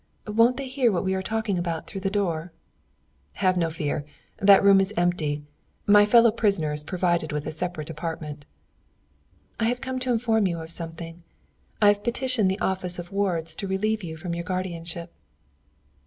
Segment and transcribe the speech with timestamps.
[0.25, 2.51] "Won't they hear what we are talking about through that door?"
[3.33, 4.03] "Have no fear.
[4.37, 5.43] That room is empty.
[5.85, 8.47] My fellow prisoner is provided with a separate apartment."
[9.59, 11.21] "I have come to inform you of something.
[11.83, 15.13] I have petitioned the office of wards to relieve you from your guardianship."